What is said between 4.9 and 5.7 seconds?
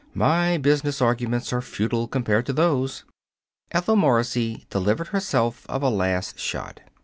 herself